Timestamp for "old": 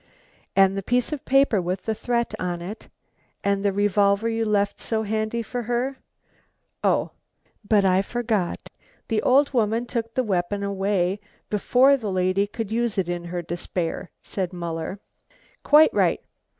9.21-9.53